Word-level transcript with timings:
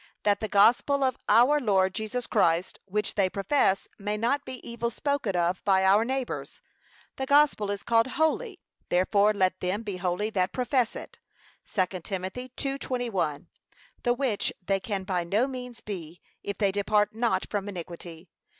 That 0.23 0.39
the 0.39 0.47
gospel 0.47 1.03
of 1.03 1.15
our 1.29 1.59
Lord 1.59 1.93
Jesus 1.93 2.25
Christ, 2.25 2.79
which 2.85 3.13
they 3.13 3.29
profess, 3.29 3.87
may 3.99 4.17
not 4.17 4.45
be 4.45 4.53
evil 4.67 4.89
spoken 4.89 5.35
of 5.35 5.63
by 5.63 5.85
our 5.85 6.03
neighbours. 6.03 6.59
The 7.17 7.27
gospel 7.27 7.69
is 7.69 7.83
called 7.83 8.07
holy, 8.17 8.59
therefore 8.89 9.31
let 9.31 9.59
them 9.59 9.83
be 9.83 9.97
holy 9.97 10.31
that 10.31 10.53
profess 10.53 10.95
it. 10.95 11.19
(2 11.71 11.85
Peter 11.99 11.99
2:21) 11.99 13.45
The 14.01 14.15
which 14.15 14.51
they 14.65 14.79
can 14.79 15.03
by 15.03 15.23
no 15.23 15.45
means 15.45 15.81
be, 15.81 16.19
if 16.41 16.57
they 16.57 16.71
depart 16.71 17.13
not 17.13 17.47
from 17.47 17.69
iniquity. 17.69 18.27